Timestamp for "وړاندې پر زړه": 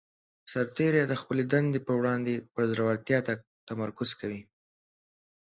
1.99-2.83